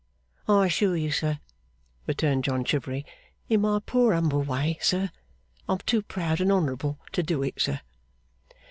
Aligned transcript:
I 0.47 0.65
assure 0.65 0.95
you, 0.97 1.11
sir,' 1.11 1.37
returned 2.07 2.43
John 2.45 2.63
Chivery, 2.65 3.05
'in 3.49 3.61
my 3.61 3.77
poor 3.85 4.15
humble 4.15 4.41
way, 4.41 4.79
sir, 4.81 5.11
I'm 5.69 5.77
too 5.77 6.01
proud 6.01 6.41
and 6.41 6.51
honourable 6.51 6.99
to 7.11 7.21
do 7.21 7.43
it, 7.43 7.61
sir. 7.61 7.81